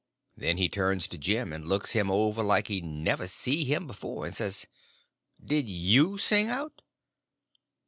[0.35, 4.25] Then he turns to Jim, and looks him over like he never see him before,
[4.25, 4.65] and says:
[5.45, 6.81] "Did you sing out?"